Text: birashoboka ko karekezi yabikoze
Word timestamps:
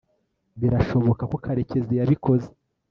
birashoboka 0.61 1.23
ko 1.31 1.35
karekezi 1.45 1.93
yabikoze 1.99 2.49